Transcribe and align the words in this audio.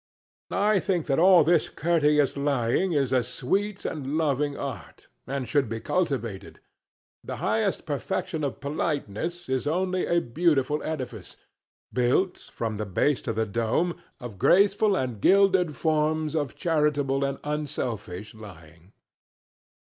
I 0.49 0.79
think 0.79 1.05
that 1.05 1.19
all 1.19 1.43
this 1.43 1.69
courteous 1.69 2.35
lying 2.35 2.91
is 2.91 3.13
a 3.13 3.21
sweet 3.21 3.85
and 3.85 4.17
loving 4.17 4.57
art, 4.57 5.07
and 5.27 5.47
should 5.47 5.69
be 5.69 5.79
cultivated. 5.79 6.59
The 7.23 7.35
highest 7.35 7.85
perfection 7.85 8.43
of 8.43 8.59
politeness 8.59 9.47
is 9.47 9.67
only 9.67 10.07
a 10.07 10.19
beautiful 10.19 10.81
edifice, 10.81 11.37
built, 11.93 12.49
from 12.51 12.77
the 12.77 12.85
base 12.87 13.21
to 13.21 13.33
the 13.33 13.45
dome, 13.45 13.95
of 14.19 14.39
graceful 14.39 14.95
and 14.95 15.21
gilded 15.21 15.75
forms 15.75 16.35
of 16.35 16.55
charitable 16.55 17.23
and 17.23 17.37
unselfish 17.43 18.33
lying. 18.33 18.93